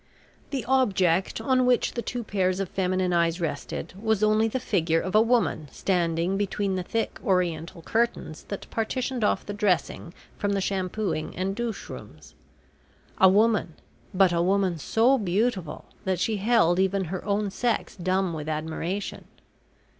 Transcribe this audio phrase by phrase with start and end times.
[0.49, 4.99] The object on which the two pairs of feminine eyes rested was only the figure
[4.99, 10.53] of a woman standing between the thick oriental curtains that partitioned off the dressing from
[10.53, 12.33] the shampooing and douche rooms.
[13.19, 13.75] A woman
[14.11, 19.25] but a woman so beautiful that she held even her own sex dumb with admiration.